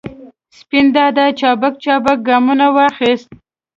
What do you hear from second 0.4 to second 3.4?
سپین دادا چابک چابک ګامونه واخستل.